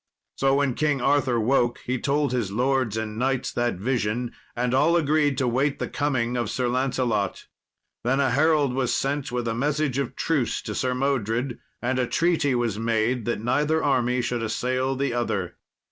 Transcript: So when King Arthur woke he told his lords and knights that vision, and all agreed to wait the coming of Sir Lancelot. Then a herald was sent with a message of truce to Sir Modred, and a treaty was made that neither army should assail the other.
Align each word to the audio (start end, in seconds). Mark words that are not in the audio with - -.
So 0.35 0.55
when 0.55 0.73
King 0.73 0.99
Arthur 0.99 1.39
woke 1.39 1.77
he 1.85 1.99
told 1.99 2.31
his 2.31 2.51
lords 2.51 2.97
and 2.97 3.19
knights 3.19 3.51
that 3.53 3.75
vision, 3.75 4.31
and 4.55 4.73
all 4.73 4.95
agreed 4.95 5.37
to 5.37 5.47
wait 5.47 5.77
the 5.77 5.87
coming 5.87 6.35
of 6.35 6.49
Sir 6.49 6.67
Lancelot. 6.67 7.45
Then 8.03 8.19
a 8.19 8.31
herald 8.31 8.73
was 8.73 8.91
sent 8.91 9.31
with 9.31 9.47
a 9.47 9.53
message 9.53 9.99
of 9.99 10.15
truce 10.15 10.63
to 10.63 10.73
Sir 10.73 10.95
Modred, 10.95 11.59
and 11.83 11.99
a 11.99 12.07
treaty 12.07 12.55
was 12.55 12.79
made 12.79 13.25
that 13.25 13.41
neither 13.41 13.83
army 13.83 14.23
should 14.23 14.41
assail 14.41 14.95
the 14.95 15.13
other. 15.13 15.57